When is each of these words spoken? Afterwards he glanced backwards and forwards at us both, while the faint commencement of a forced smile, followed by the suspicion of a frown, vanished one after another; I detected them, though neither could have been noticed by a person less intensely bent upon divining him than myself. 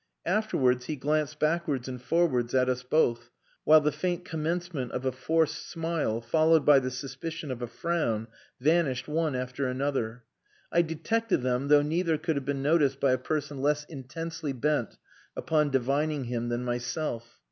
Afterwards 0.25 0.85
he 0.85 0.95
glanced 0.95 1.37
backwards 1.39 1.87
and 1.87 2.01
forwards 2.01 2.55
at 2.55 2.67
us 2.69 2.81
both, 2.81 3.29
while 3.65 3.81
the 3.81 3.91
faint 3.91 4.25
commencement 4.25 4.91
of 4.93 5.05
a 5.05 5.11
forced 5.11 5.69
smile, 5.69 6.21
followed 6.21 6.65
by 6.65 6.79
the 6.79 6.89
suspicion 6.89 7.51
of 7.51 7.61
a 7.61 7.67
frown, 7.67 8.25
vanished 8.59 9.07
one 9.07 9.35
after 9.35 9.67
another; 9.67 10.23
I 10.71 10.81
detected 10.81 11.43
them, 11.43 11.67
though 11.67 11.83
neither 11.83 12.17
could 12.17 12.35
have 12.35 12.45
been 12.45 12.63
noticed 12.63 12.99
by 12.99 13.11
a 13.11 13.17
person 13.19 13.61
less 13.61 13.85
intensely 13.85 14.53
bent 14.53 14.97
upon 15.37 15.69
divining 15.69 16.23
him 16.23 16.49
than 16.49 16.63
myself. 16.65 17.37